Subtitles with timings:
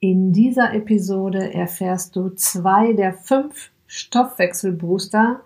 [0.00, 5.40] In dieser Episode erfährst du zwei der fünf Stoffwechselbooster,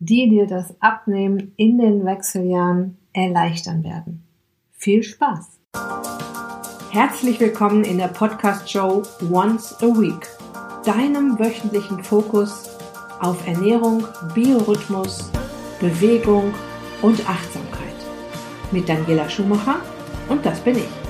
[0.00, 4.24] die dir das Abnehmen in den Wechseljahren erleichtern werden.
[4.72, 5.60] Viel Spaß!
[6.90, 10.26] Herzlich willkommen in der Podcast-Show Once a Week,
[10.84, 12.68] deinem wöchentlichen Fokus
[13.20, 14.02] auf Ernährung,
[14.34, 15.30] Biorhythmus,
[15.78, 16.52] Bewegung
[17.02, 17.94] und Achtsamkeit.
[18.72, 19.76] Mit Daniela Schumacher
[20.28, 21.05] und das bin ich.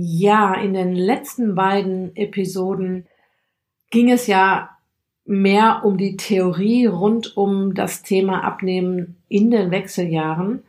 [0.00, 3.06] Ja, in den letzten beiden Episoden
[3.90, 4.70] ging es ja
[5.24, 10.62] mehr um die Theorie rund um das Thema Abnehmen in den Wechseljahren.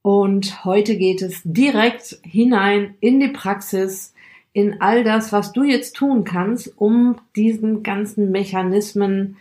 [0.00, 4.14] Und heute geht es direkt hinein in die Praxis,
[4.54, 9.36] in all das, was du jetzt tun kannst, um diesen ganzen Mechanismen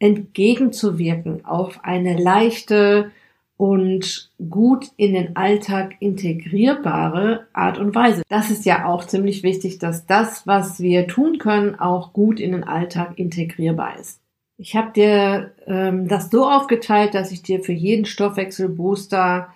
[0.00, 3.12] entgegenzuwirken auf eine leichte,
[3.56, 8.22] und gut in den Alltag integrierbare Art und Weise.
[8.28, 12.52] Das ist ja auch ziemlich wichtig, dass das, was wir tun können, auch gut in
[12.52, 14.20] den Alltag integrierbar ist.
[14.58, 19.48] Ich habe dir ähm, das so aufgeteilt, dass ich dir für jeden Stoffwechselbooster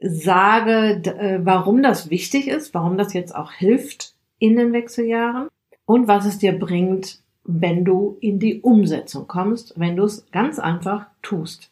[0.00, 5.48] sage, äh, warum das wichtig ist, warum das jetzt auch hilft in den Wechseljahren
[5.86, 10.58] und was es dir bringt, wenn du in die Umsetzung kommst, wenn du es ganz
[10.58, 11.70] einfach tust.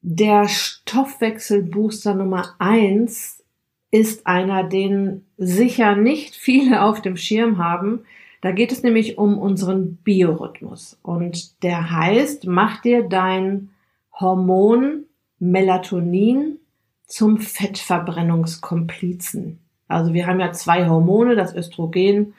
[0.00, 3.44] Der Stoffwechselbooster Nummer eins
[3.90, 8.04] ist einer, den sicher nicht viele auf dem Schirm haben.
[8.40, 10.98] Da geht es nämlich um unseren Biorhythmus.
[11.02, 13.70] Und der heißt, mach dir dein
[14.12, 15.04] Hormon
[15.40, 16.58] Melatonin
[17.06, 19.58] zum Fettverbrennungskomplizen.
[19.88, 22.34] Also wir haben ja zwei Hormone, das Östrogen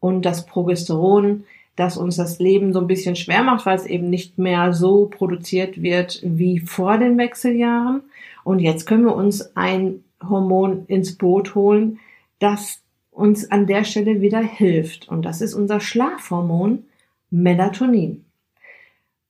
[0.00, 1.44] und das Progesteron
[1.78, 5.06] das uns das Leben so ein bisschen schwer macht, weil es eben nicht mehr so
[5.06, 8.02] produziert wird wie vor den Wechseljahren.
[8.42, 12.00] Und jetzt können wir uns ein Hormon ins Boot holen,
[12.40, 12.82] das
[13.12, 15.08] uns an der Stelle wieder hilft.
[15.08, 16.84] Und das ist unser Schlafhormon
[17.30, 18.24] Melatonin.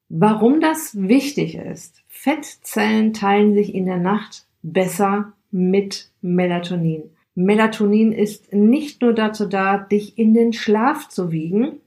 [0.09, 2.03] Warum das wichtig ist.
[2.09, 7.03] Fettzellen teilen sich in der Nacht besser mit Melatonin.
[7.35, 11.81] Melatonin ist nicht nur dazu da, dich in den Schlaf zu wiegen,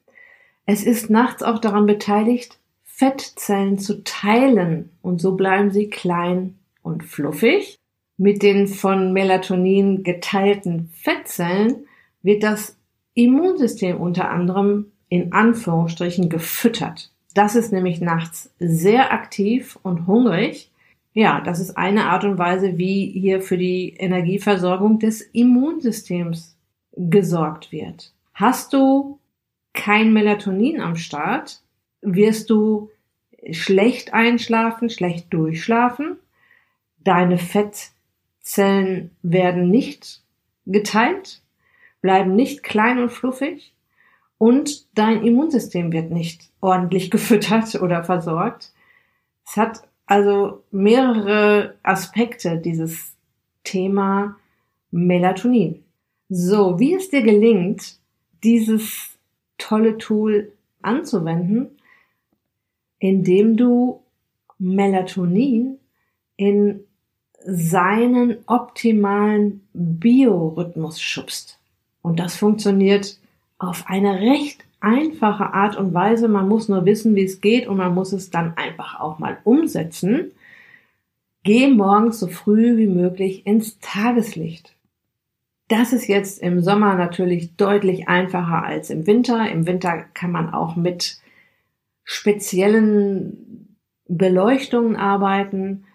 [0.65, 7.03] es ist nachts auch daran beteiligt, Fettzellen zu teilen und so bleiben sie klein und
[7.03, 7.77] fluffig.
[8.17, 11.87] Mit den von Melatonin geteilten Fettzellen
[12.21, 12.77] wird das
[13.15, 17.11] Immunsystem unter anderem in Anführungsstrichen gefüttert.
[17.33, 20.69] Das ist nämlich nachts sehr aktiv und hungrig.
[21.13, 26.55] Ja, das ist eine Art und Weise, wie hier für die Energieversorgung des Immunsystems
[26.95, 28.13] gesorgt wird.
[28.33, 29.19] Hast du
[29.73, 31.61] kein Melatonin am Start,
[32.01, 32.89] wirst du
[33.51, 36.17] schlecht einschlafen, schlecht durchschlafen.
[36.99, 40.21] Deine Fettzellen werden nicht
[40.65, 41.41] geteilt,
[42.01, 43.73] bleiben nicht klein und fluffig
[44.37, 48.73] und dein Immunsystem wird nicht ordentlich gefüttert oder versorgt.
[49.45, 53.15] Es hat also mehrere Aspekte, dieses
[53.63, 54.35] Thema
[54.91, 55.83] Melatonin.
[56.27, 57.97] So, wie es dir gelingt,
[58.43, 59.10] dieses
[59.71, 60.51] tolle Tool
[60.81, 61.69] anzuwenden,
[62.99, 64.01] indem du
[64.59, 65.77] Melatonin
[66.35, 66.81] in
[67.45, 71.57] seinen optimalen Biorhythmus schubst.
[72.01, 73.17] Und das funktioniert
[73.59, 76.27] auf eine recht einfache Art und Weise.
[76.27, 79.37] Man muss nur wissen, wie es geht und man muss es dann einfach auch mal
[79.45, 80.31] umsetzen.
[81.43, 84.75] Geh morgens so früh wie möglich ins Tageslicht.
[85.71, 89.49] Das ist jetzt im Sommer natürlich deutlich einfacher als im Winter.
[89.49, 91.21] Im Winter kann man auch mit
[92.03, 95.85] speziellen Beleuchtungen arbeiten.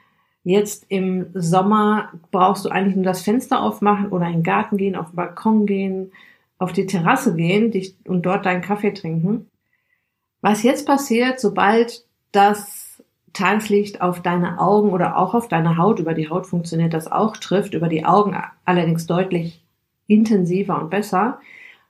[0.44, 4.96] Jetzt im Sommer brauchst du eigentlich nur das Fenster aufmachen oder in den Garten gehen,
[4.96, 6.10] auf den Balkon gehen,
[6.56, 7.70] auf die Terrasse gehen
[8.06, 9.50] und dort deinen Kaffee trinken.
[10.40, 13.02] Was jetzt passiert, sobald das
[13.34, 17.36] Tageslicht auf deine Augen oder auch auf deine Haut, über die Haut funktioniert das auch,
[17.36, 18.34] trifft, über die Augen
[18.64, 19.65] allerdings deutlich
[20.06, 21.40] intensiver und besser.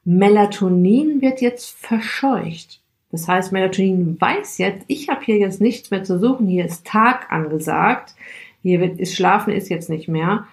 [0.05, 2.81] Melatonin wird jetzt verscheucht.
[3.11, 6.87] Das heißt, Melatonin weiß jetzt, ich habe hier jetzt nichts mehr zu suchen, hier ist
[6.87, 8.15] Tag angesagt,
[8.63, 10.47] hier wird, ist Schlafen ist jetzt nicht mehr.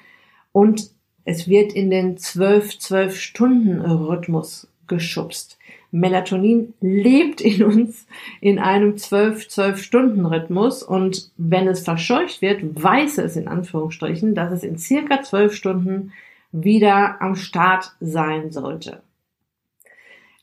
[0.51, 0.91] Und
[1.25, 5.57] es wird in den 12-12 Stunden Rhythmus geschubst.
[5.91, 8.07] Melatonin lebt in uns
[8.41, 14.51] in einem 12-12 Stunden Rhythmus und wenn es verscheucht wird, weiß es in Anführungsstrichen, dass
[14.51, 16.13] es in circa 12 Stunden
[16.53, 19.01] wieder am Start sein sollte.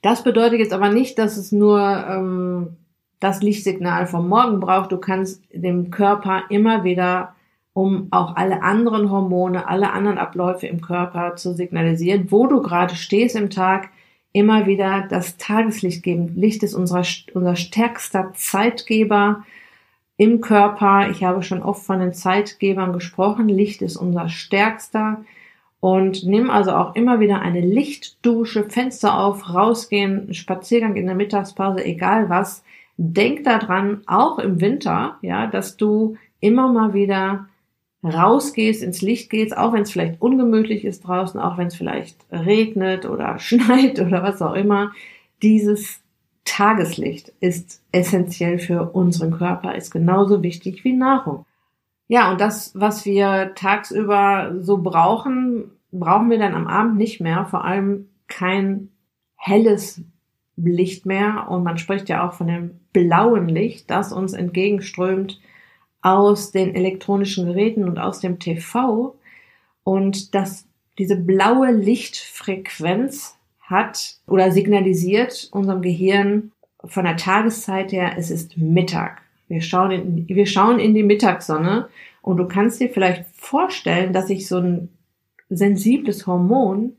[0.03, 2.77] Das bedeutet jetzt aber nicht, dass es nur ähm,
[3.21, 4.93] das Lichtsignal vom Morgen braucht.
[4.93, 7.35] Du kannst dem Körper immer wieder,
[7.75, 12.97] um auch alle anderen Hormone, alle anderen Abläufe im Körper zu signalisieren, wo du gerade
[12.97, 13.91] stehst im Tag,
[14.33, 16.35] immer wieder das Tageslicht geben.
[16.35, 17.03] Licht ist unser,
[17.35, 19.45] unser stärkster Zeitgeber
[20.17, 21.09] im Körper.
[21.11, 23.49] Ich habe schon oft von den Zeitgebern gesprochen.
[23.49, 25.25] Licht ist unser stärkster.
[25.81, 31.85] Und nimm also auch immer wieder eine Lichtdusche, Fenster auf, rausgehen, Spaziergang in der Mittagspause,
[31.85, 32.63] egal was.
[32.99, 37.47] Denk daran, auch im Winter, ja, dass du immer mal wieder
[38.03, 42.17] rausgehst, ins Licht gehst, auch wenn es vielleicht ungemütlich ist draußen, auch wenn es vielleicht
[42.31, 44.93] regnet oder schneit oder was auch immer.
[45.43, 46.01] Dieses
[46.45, 51.47] Tageslicht ist essentiell für unseren Körper, ist genauso wichtig wie Nahrung.
[52.11, 57.47] Ja, und das, was wir tagsüber so brauchen, brauchen wir dann am Abend nicht mehr.
[57.47, 58.89] Vor allem kein
[59.37, 60.03] helles
[60.57, 61.47] Licht mehr.
[61.49, 65.41] Und man spricht ja auch von dem blauen Licht, das uns entgegenströmt
[66.03, 69.17] aus den elektronischen Geräten und aus dem TV.
[69.85, 70.67] Und das,
[70.99, 76.51] diese blaue Lichtfrequenz hat oder signalisiert unserem Gehirn
[76.85, 79.23] von der Tageszeit her, es ist Mittag.
[79.51, 81.89] Wir schauen in, wir schauen in die Mittagssonne
[82.23, 84.89] und du kannst dir vielleicht vorstellen, dass sich so ein
[85.49, 86.93] sensibles Hormon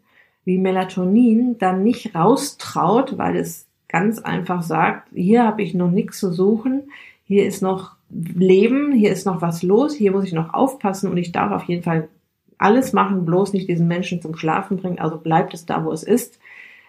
[0.44, 6.19] wie Melatonin dann nicht raustraut, weil es ganz einfach sagt, hier habe ich noch nichts
[6.19, 6.92] zu suchen,
[7.24, 11.15] hier ist noch Leben, hier ist noch was los, hier muss ich noch aufpassen und
[11.15, 12.09] ich darf auf jeden Fall
[12.57, 16.03] alles machen, bloß nicht diesen Menschen zum Schlafen bringen, also bleibt es da, wo es
[16.03, 16.38] ist.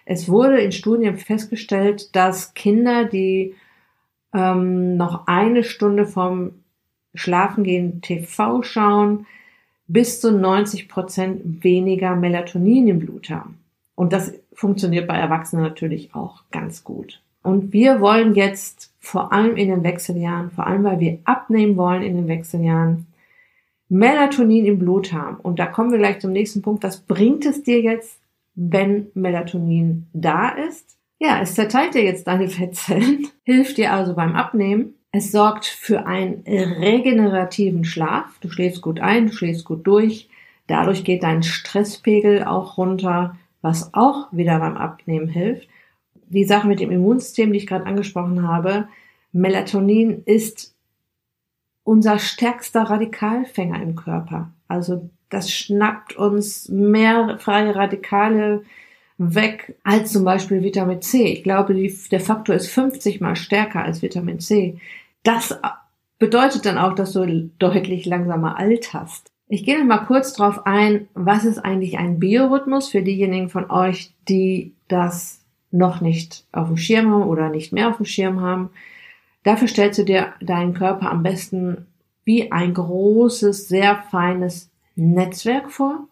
[0.03, 3.55] Es wurde in Studien festgestellt, dass Kinder, die
[4.33, 6.51] ähm, noch eine Stunde vom
[7.15, 9.25] Schlafengehen TV schauen,
[9.87, 13.59] bis zu 90 Prozent weniger Melatonin im Blut haben.
[13.95, 17.21] Und das funktioniert bei Erwachsenen natürlich auch ganz gut.
[17.43, 22.01] Und wir wollen jetzt vor allem in den Wechseljahren, vor allem weil wir abnehmen wollen
[22.01, 23.07] in den Wechseljahren,
[23.89, 25.37] Melatonin im Blut haben.
[25.37, 26.83] Und da kommen wir gleich zum nächsten Punkt.
[26.83, 28.17] Was bringt es dir jetzt,
[28.55, 30.97] wenn Melatonin da ist?
[31.23, 34.95] Ja, es zerteilt dir jetzt deine Fettzellen, hilft dir also beim Abnehmen.
[35.13, 38.25] Es sorgt für einen regenerativen Schlaf.
[38.41, 40.27] Du schläfst gut ein, du schläfst gut durch.
[40.67, 45.69] Dadurch geht dein Stresspegel auch runter, was auch wieder beim Abnehmen hilft.
[46.27, 48.89] Die Sache mit dem Immunsystem, die ich gerade angesprochen habe,
[49.31, 50.75] Melatonin ist
[51.83, 54.51] unser stärkster Radikalfänger im Körper.
[54.67, 58.63] Also das schnappt uns mehr freie Radikale
[59.17, 61.25] weg als zum Beispiel Vitamin C.
[61.25, 64.79] Ich glaube, die, der Faktor ist 50 mal stärker als Vitamin C.
[65.23, 65.57] Das
[66.19, 69.31] bedeutet dann auch, dass du deutlich langsamer alterst.
[69.47, 73.69] Ich gehe noch mal kurz drauf ein, was ist eigentlich ein Biorhythmus für diejenigen von
[73.69, 78.41] euch, die das noch nicht auf dem Schirm haben oder nicht mehr auf dem Schirm
[78.41, 78.69] haben.
[79.43, 81.85] Dafür stellst du dir deinen Körper am besten
[82.23, 86.07] wie ein großes, sehr feines Netzwerk vor.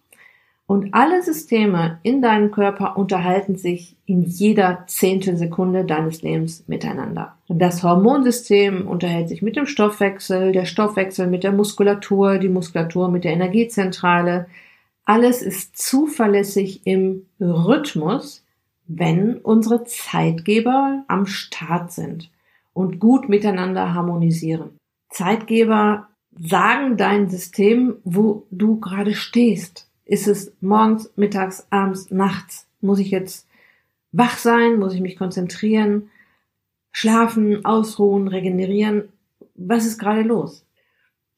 [0.72, 7.36] Und alle Systeme in deinem Körper unterhalten sich in jeder Zehntelsekunde deines Lebens miteinander.
[7.50, 13.26] Das Hormonsystem unterhält sich mit dem Stoffwechsel, der Stoffwechsel mit der Muskulatur, die Muskulatur mit
[13.26, 14.48] der Energiezentrale.
[15.04, 18.46] Alles ist zuverlässig im Rhythmus,
[18.88, 22.32] wenn unsere Zeitgeber am Start sind
[22.72, 24.78] und gut miteinander harmonisieren.
[25.10, 29.91] Zeitgeber sagen dein System, wo du gerade stehst.
[30.12, 32.68] Ist es morgens, mittags, abends, nachts?
[32.82, 33.48] Muss ich jetzt
[34.12, 34.78] wach sein?
[34.78, 36.10] Muss ich mich konzentrieren?
[36.92, 39.08] Schlafen, ausruhen, regenerieren?
[39.56, 40.66] Was ist gerade los?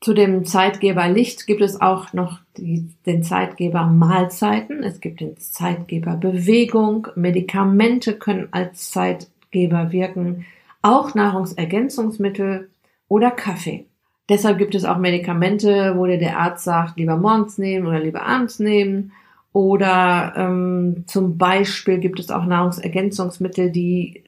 [0.01, 4.82] Zu dem Zeitgeber Licht gibt es auch noch die, den Zeitgeber Mahlzeiten.
[4.82, 7.10] Es gibt den Zeitgeber Bewegung.
[7.13, 10.48] Medikamente können als Zeitgeber wirken.
[10.82, 12.72] Auch Nahrungsergänzungsmittel
[13.08, 13.86] oder Kaffee.
[14.30, 18.24] Deshalb gibt es auch Medikamente, wo dir der Arzt sagt, lieber morgens nehmen oder lieber
[18.24, 19.12] abends nehmen.
[19.51, 24.24] Oder ähm, zum Beispiel gibt es auch Nahrungsergänzungsmittel, die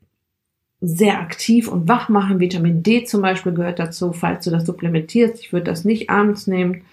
[0.82, 2.40] sehr aktiv und wach machen.
[2.40, 5.40] Vitamin D zum Beispiel gehört dazu, falls du das supplementierst.
[5.40, 6.84] Ich würde das nicht abends nehmen.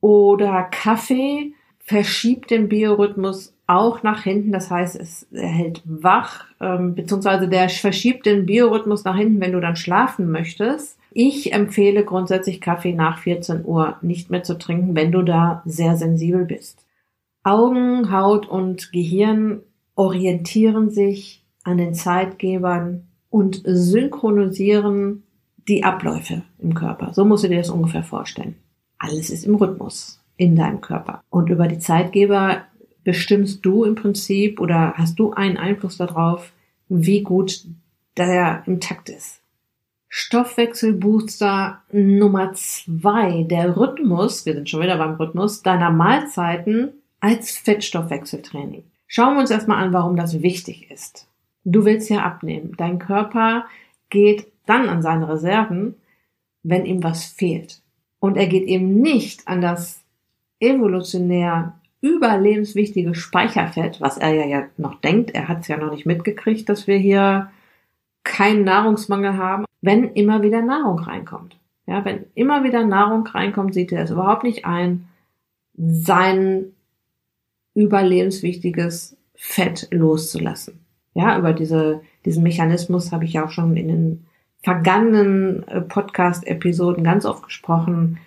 [0.00, 4.52] Oder Kaffee verschiebt den Biorhythmus auch nach hinten.
[4.52, 9.60] Das heißt, es hält wach, ähm, beziehungsweise der verschiebt den Biorhythmus nach hinten, wenn du
[9.60, 10.97] dann schlafen möchtest.
[11.20, 15.96] Ich empfehle grundsätzlich Kaffee nach 14 Uhr nicht mehr zu trinken, wenn du da sehr
[15.96, 16.86] sensibel bist.
[17.42, 19.62] Augen, Haut und Gehirn
[19.96, 25.24] orientieren sich an den Zeitgebern und synchronisieren
[25.66, 27.12] die Abläufe im Körper.
[27.12, 28.54] So musst du dir das ungefähr vorstellen.
[28.96, 31.24] Alles ist im Rhythmus in deinem Körper.
[31.30, 32.62] Und über die Zeitgeber
[33.02, 36.52] bestimmst du im Prinzip oder hast du einen Einfluss darauf,
[36.88, 37.66] wie gut
[38.16, 39.42] der im Takt ist.
[40.08, 48.84] Stoffwechselbooster Nummer zwei, der Rhythmus, wir sind schon wieder beim Rhythmus, deiner Mahlzeiten als Fettstoffwechseltraining.
[49.06, 51.28] Schauen wir uns erstmal an, warum das wichtig ist.
[51.64, 52.74] Du willst ja abnehmen.
[52.76, 53.66] Dein Körper
[54.08, 55.94] geht dann an seine Reserven,
[56.62, 57.82] wenn ihm was fehlt.
[58.20, 60.02] Und er geht eben nicht an das
[60.60, 66.06] evolutionär überlebenswichtige Speicherfett, was er ja, ja noch denkt, er hat es ja noch nicht
[66.06, 67.50] mitgekriegt, dass wir hier
[68.24, 71.56] keinen Nahrungsmangel haben, wenn immer wieder Nahrung reinkommt.
[71.86, 75.08] Ja, wenn immer wieder Nahrung reinkommt, sieht er es überhaupt nicht ein,
[75.74, 76.72] sein
[77.74, 80.80] überlebenswichtiges Fett loszulassen.
[81.14, 84.26] Ja, über diese, diesen Mechanismus habe ich ja auch schon in den
[84.62, 88.18] vergangenen äh, Podcast-Episoden ganz oft gesprochen,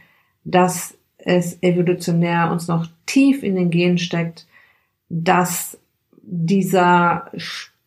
[0.44, 4.48] dass es evolutionär uns noch tief in den Genen steckt,
[5.10, 5.78] dass
[6.24, 7.32] dieser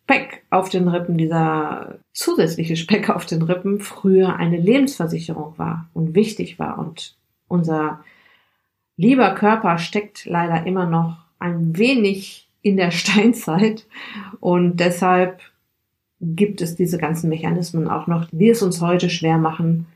[0.05, 6.13] Speck auf den Rippen, dieser zusätzliche Speck auf den Rippen früher eine Lebensversicherung war und
[6.13, 6.77] wichtig war.
[6.77, 7.15] Und
[7.47, 8.03] unser
[8.97, 13.87] lieber Körper steckt leider immer noch ein wenig in der Steinzeit
[14.39, 15.41] und deshalb
[16.21, 19.87] gibt es diese ganzen Mechanismen auch noch, die es uns heute schwer machen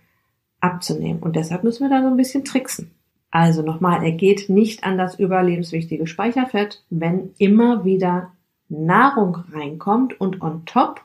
[0.60, 1.22] abzunehmen.
[1.22, 2.92] Und deshalb müssen wir da so ein bisschen tricksen.
[3.32, 8.32] Also nochmal, er geht nicht an das überlebenswichtige Speicherfett, wenn immer wieder
[8.70, 11.02] Nahrung reinkommt und on top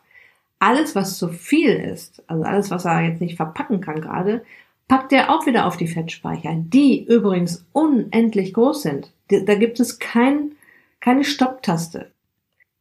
[0.58, 4.44] alles, was zu viel ist, also alles, was er jetzt nicht verpacken kann gerade,
[4.88, 9.12] packt er auch wieder auf die Fettspeicher, die übrigens unendlich groß sind.
[9.28, 10.52] Da gibt es kein,
[11.00, 12.10] keine Stopptaste.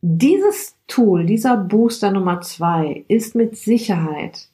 [0.01, 4.49] Dieses Tool, dieser Booster Nummer zwei, ist mit Sicherheit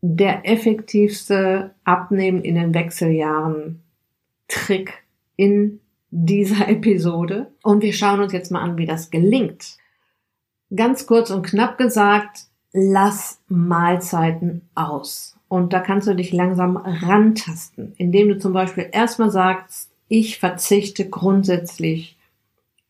[0.00, 3.80] der effektivste Abnehmen in den Wechseljahren
[4.48, 5.04] Trick
[5.36, 5.80] in
[6.12, 7.52] dieser Episode.
[7.64, 9.78] Und wir schauen uns jetzt mal an, wie das gelingt.
[10.74, 15.36] Ganz kurz und knapp gesagt, lass Mahlzeiten aus.
[15.48, 21.08] Und da kannst du dich langsam rantasten, indem du zum Beispiel erstmal sagst, ich verzichte
[21.08, 22.16] grundsätzlich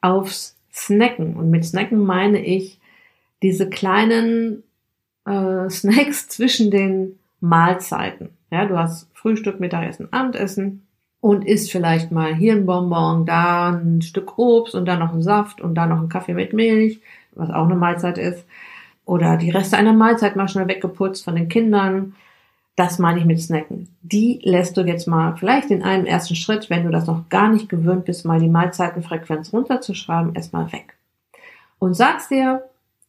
[0.01, 1.37] aufs Snacken.
[1.37, 2.81] Und mit Snacken meine ich
[3.43, 4.63] diese kleinen
[5.25, 8.31] äh, Snacks zwischen den Mahlzeiten.
[8.51, 10.87] Ja, du hast Frühstück, Mittagessen, Abendessen
[11.23, 15.23] und isst vielleicht mal hier ein Bonbon, da ein Stück Obst und dann noch ein
[15.23, 17.01] Saft und dann noch ein Kaffee mit Milch,
[17.37, 18.45] was auch eine Mahlzeit ist.
[19.05, 22.17] Oder die Reste einer Mahlzeit mal schnell weggeputzt von den Kindern.
[22.75, 23.89] Das meine ich mit Snacken.
[24.03, 27.49] Die lässt du jetzt mal vielleicht in einem ersten Schritt, wenn du das noch gar
[27.49, 30.97] nicht gewöhnt bist, mal die Mahlzeitenfrequenz runterzuschreiben, erstmal weg.
[31.79, 32.65] Und sagst dir,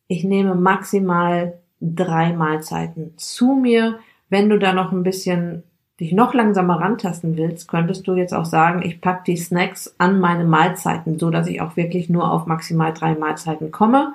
[0.08, 3.98] ich nehme maximal drei Mahlzeiten zu mir.
[4.30, 5.64] Wenn du da noch ein bisschen
[6.00, 10.20] dich noch langsamer rantasten willst, könntest du jetzt auch sagen, ich pack die Snacks an
[10.20, 14.14] meine Mahlzeiten, so dass ich auch wirklich nur auf maximal drei Mahlzeiten komme.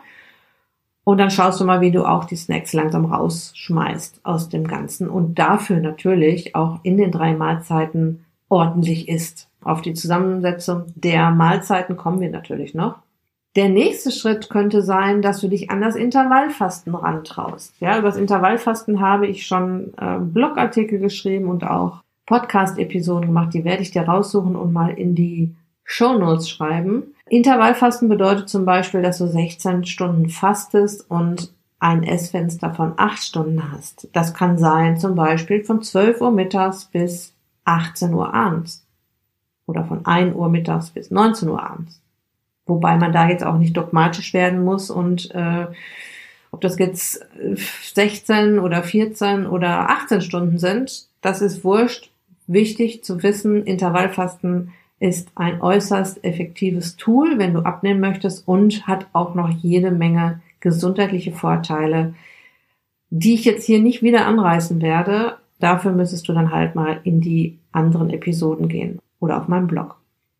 [1.04, 5.08] Und dann schaust du mal, wie du auch die Snacks langsam rausschmeißt aus dem Ganzen
[5.08, 9.48] und dafür natürlich auch in den drei Mahlzeiten ordentlich isst.
[9.62, 12.96] Auf die Zusammensetzung der Mahlzeiten kommen wir natürlich noch.
[13.58, 17.74] Der nächste Schritt könnte sein, dass du dich an das Intervallfasten rantraust.
[17.80, 23.52] Ja, über das Intervallfasten habe ich schon äh, Blogartikel geschrieben und auch Podcast-Episoden gemacht.
[23.54, 27.14] Die werde ich dir raussuchen und mal in die Show Notes schreiben.
[27.28, 33.72] Intervallfasten bedeutet zum Beispiel, dass du 16 Stunden fastest und ein Essfenster von 8 Stunden
[33.72, 34.06] hast.
[34.12, 37.34] Das kann sein zum Beispiel von 12 Uhr mittags bis
[37.64, 38.86] 18 Uhr abends
[39.66, 42.00] oder von 1 Uhr mittags bis 19 Uhr abends.
[42.68, 45.66] Wobei man da jetzt auch nicht dogmatisch werden muss und äh,
[46.50, 47.26] ob das jetzt
[47.94, 52.10] 16 oder 14 oder 18 Stunden sind, das ist wurscht.
[52.46, 59.06] Wichtig zu wissen, Intervallfasten ist ein äußerst effektives Tool, wenn du abnehmen möchtest und hat
[59.12, 62.14] auch noch jede Menge gesundheitliche Vorteile,
[63.10, 65.36] die ich jetzt hier nicht wieder anreißen werde.
[65.60, 69.97] Dafür müsstest du dann halt mal in die anderen Episoden gehen oder auf meinem Blog.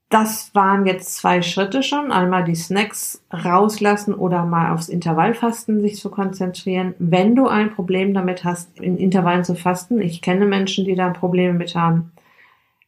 [0.09, 2.13] Das waren jetzt zwei Schritte schon.
[2.13, 6.95] Einmal die Snacks rauslassen oder mal aufs Intervallfasten sich zu konzentrieren.
[6.99, 11.11] Wenn du ein Problem damit hast, in Intervallen zu fasten, ich kenne Menschen, die da
[11.11, 12.13] Probleme mit haben,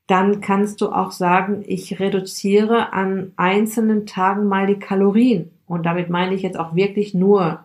[0.06, 5.50] dann kannst du auch sagen, ich reduziere an einzelnen Tagen mal die Kalorien.
[5.66, 7.60] Und damit meine ich jetzt auch wirklich nur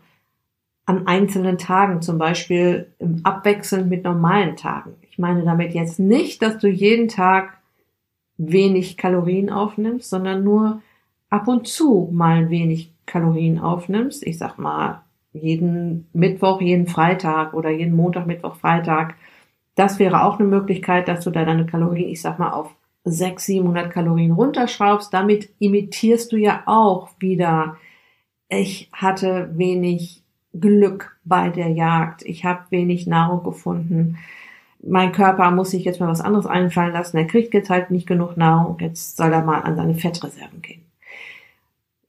[0.85, 2.93] an einzelnen Tagen, zum Beispiel
[3.23, 4.95] abwechselnd mit normalen Tagen.
[5.09, 7.57] Ich meine damit jetzt nicht, dass du jeden Tag
[8.37, 10.81] wenig Kalorien aufnimmst, sondern nur
[11.29, 14.25] ab und zu mal wenig Kalorien aufnimmst.
[14.25, 15.01] Ich sag mal,
[15.33, 19.15] jeden Mittwoch, jeden Freitag oder jeden Montag, Mittwoch, Freitag.
[19.75, 22.73] Das wäre auch eine Möglichkeit, dass du da deine Kalorien, ich sag mal, auf
[23.03, 25.13] 600, 700 Kalorien runterschraubst.
[25.13, 27.77] Damit imitierst du ja auch wieder,
[28.49, 30.23] ich hatte wenig
[30.59, 34.17] Glück bei der Jagd, ich habe wenig Nahrung gefunden,
[34.85, 38.07] mein Körper muss sich jetzt mal was anderes einfallen lassen, er kriegt jetzt halt nicht
[38.07, 40.81] genug Nahrung, jetzt soll er mal an seine Fettreserven gehen.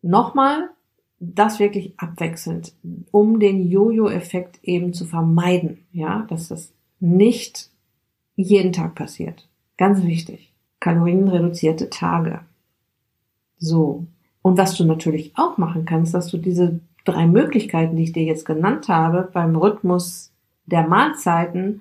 [0.03, 0.71] Nochmal,
[1.19, 2.75] das wirklich abwechselnd,
[3.11, 7.71] um den Jojo-Effekt eben zu vermeiden, ja, dass das nicht
[8.35, 9.49] jeden Tag passiert.
[9.79, 10.53] Ganz wichtig.
[10.81, 12.41] Kalorienreduzierte Tage.
[13.59, 14.07] So.
[14.43, 18.25] Und was du natürlich auch machen kannst, dass du diese drei Möglichkeiten, die ich dir
[18.25, 20.33] jetzt genannt habe, beim Rhythmus
[20.67, 21.81] der Mahlzeiten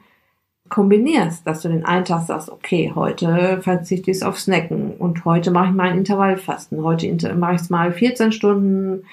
[0.70, 5.52] kombinierst, dass du den einen Tag sagst, okay, heute verzichte ich auf Snacken und heute
[5.52, 9.04] mache ich mal ein Intervallfasten, heute mache ich es mal 14 Stunden,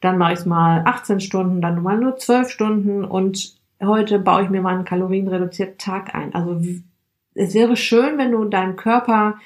[0.00, 4.44] dann mache ich es mal 18 Stunden, dann mal nur 12 Stunden und heute baue
[4.44, 6.34] ich mir mal einen kalorienreduzierten Tag ein.
[6.34, 6.60] Also
[7.34, 9.38] es wäre schön, wenn du deinem Körper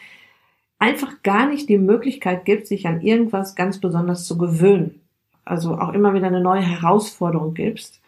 [0.79, 5.01] einfach gar nicht die Möglichkeit gibst, sich an irgendwas ganz besonders zu gewöhnen.
[5.45, 8.01] Also auch immer wieder eine neue Herausforderung gibst.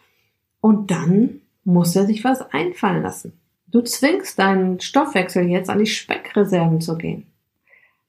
[0.59, 3.33] Und dann muss er sich was einfallen lassen.
[3.67, 7.27] Du zwingst deinen Stoffwechsel jetzt an die Speckreserven zu gehen.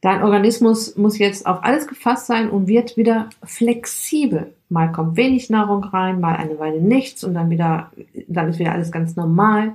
[0.00, 4.54] Dein Organismus muss jetzt auf alles gefasst sein und wird wieder flexibel.
[4.71, 7.90] Mal kommt wenig Nahrung rein, mal eine Weile nichts und dann wieder,
[8.26, 9.75] dann ist wieder alles ganz normal.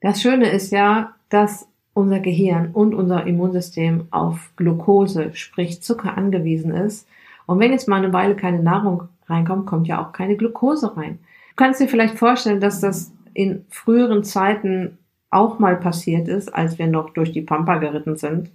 [0.00, 6.70] Das Schöne ist ja, dass unser Gehirn und unser Immunsystem auf Glucose, sprich Zucker angewiesen
[6.70, 7.06] ist.
[7.46, 11.18] Und wenn jetzt mal eine Weile keine Nahrung reinkommt, kommt ja auch keine Glucose rein.
[11.50, 14.96] Du kannst dir vielleicht vorstellen, dass das in früheren Zeiten
[15.28, 18.50] auch mal passiert ist, als wir noch durch die Pampa geritten sind,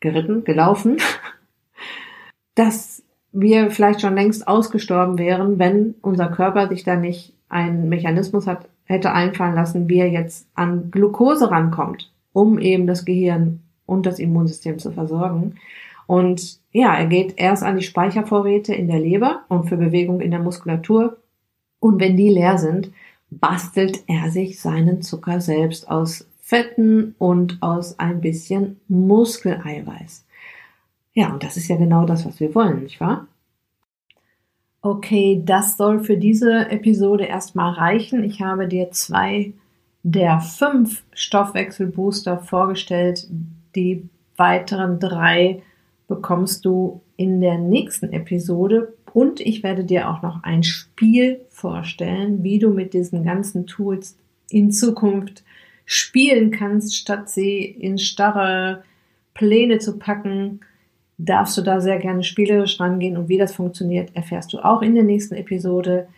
[0.00, 0.96] geritten, gelaufen,
[2.54, 3.02] dass
[3.32, 8.66] wir vielleicht schon längst ausgestorben wären, wenn unser Körper sich da nicht einen Mechanismus hat,
[8.84, 14.18] hätte einfallen lassen, wie er jetzt an Glucose rankommt, um eben das Gehirn und das
[14.18, 15.56] Immunsystem zu versorgen.
[16.06, 20.30] Und ja, er geht erst an die Speichervorräte in der Leber und für Bewegung in
[20.30, 21.18] der Muskulatur.
[21.78, 22.90] Und wenn die leer sind,
[23.40, 30.26] bastelt er sich seinen Zucker selbst aus Fetten und aus ein bisschen Muskeleiweiß.
[31.14, 33.26] Ja, und das ist ja genau das, was wir wollen, nicht wahr?
[34.82, 38.22] Okay, das soll für diese Episode erstmal reichen.
[38.22, 39.54] Ich habe dir zwei
[40.02, 43.26] der fünf Stoffwechselbooster vorgestellt.
[43.74, 45.62] Die weiteren drei
[46.08, 48.92] bekommst du in der nächsten Episode.
[49.14, 54.18] Und ich werde dir auch noch ein Spiel vorstellen, wie du mit diesen ganzen Tools
[54.50, 55.44] in Zukunft
[55.86, 58.82] spielen kannst, statt sie in starre
[59.32, 60.60] Pläne zu packen.
[61.16, 64.96] Darfst du da sehr gerne spielerisch rangehen und wie das funktioniert, erfährst du auch in
[64.96, 66.08] der nächsten Episode.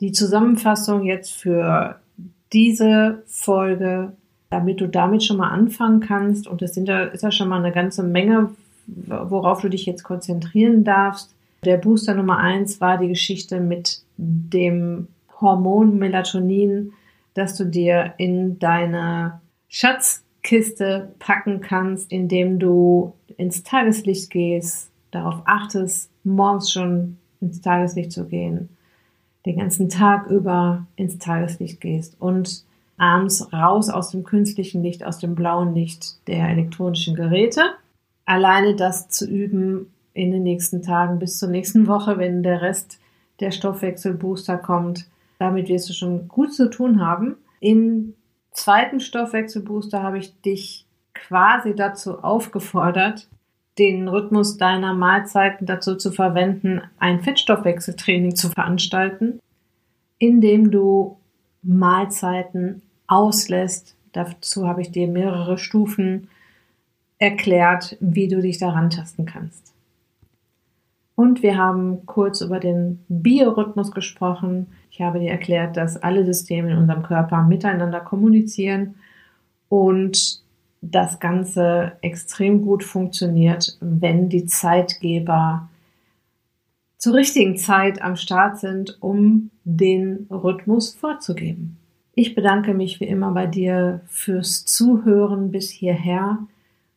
[0.00, 2.00] Die Zusammenfassung jetzt für
[2.54, 4.14] diese Folge,
[4.48, 6.46] damit du damit schon mal anfangen kannst.
[6.46, 8.48] Und es sind da, ist ja schon mal eine ganze Menge,
[8.86, 11.33] worauf du dich jetzt konzentrieren darfst.
[11.64, 15.08] Der Booster Nummer eins war die Geschichte mit dem
[15.40, 16.92] Hormon Melatonin,
[17.32, 26.10] das du dir in deine Schatzkiste packen kannst, indem du ins Tageslicht gehst, darauf achtest,
[26.22, 28.68] morgens schon ins Tageslicht zu gehen,
[29.46, 32.64] den ganzen Tag über ins Tageslicht gehst und
[32.98, 37.62] abends raus aus dem künstlichen Licht, aus dem blauen Licht der elektronischen Geräte.
[38.26, 42.98] Alleine das zu üben in den nächsten Tagen bis zur nächsten Woche, wenn der Rest
[43.40, 45.06] der Stoffwechselbooster kommt.
[45.38, 47.36] Damit wirst du schon gut zu tun haben.
[47.60, 48.14] Im
[48.52, 53.28] zweiten Stoffwechselbooster habe ich dich quasi dazu aufgefordert,
[53.78, 59.40] den Rhythmus deiner Mahlzeiten dazu zu verwenden, ein Fettstoffwechseltraining zu veranstalten,
[60.18, 61.16] indem du
[61.62, 63.96] Mahlzeiten auslässt.
[64.12, 66.28] Dazu habe ich dir mehrere Stufen
[67.18, 69.73] erklärt, wie du dich daran tasten kannst.
[71.16, 74.66] Und wir haben kurz über den Biorhythmus gesprochen.
[74.90, 78.96] Ich habe dir erklärt, dass alle Systeme in unserem Körper miteinander kommunizieren
[79.68, 80.42] und
[80.80, 85.68] das Ganze extrem gut funktioniert, wenn die Zeitgeber
[86.98, 91.76] zur richtigen Zeit am Start sind, um den Rhythmus vorzugeben.
[92.14, 96.38] Ich bedanke mich wie immer bei dir fürs Zuhören bis hierher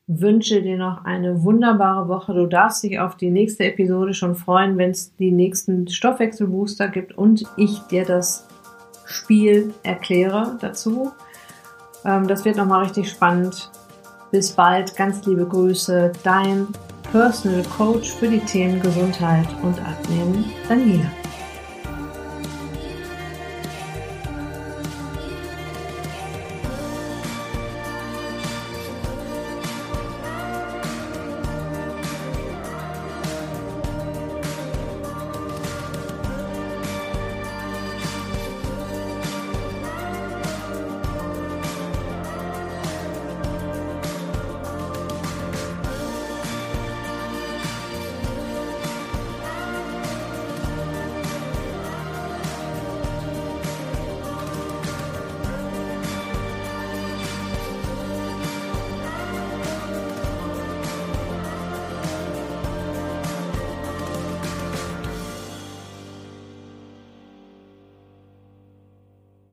[0.08, 2.34] wünsche dir noch eine wunderbare Woche.
[2.34, 7.18] Du darfst dich auf die nächste Episode schon freuen, wenn es die nächsten Stoffwechselbooster gibt
[7.18, 8.48] und ich dir das
[9.06, 11.12] Spiel erkläre dazu.
[12.06, 13.70] Ähm, das wird nochmal richtig spannend.
[14.32, 16.68] Bis bald, ganz liebe Grüße, dein
[17.12, 21.10] Personal Coach für die Themen Gesundheit und Abnehmen, Daniela.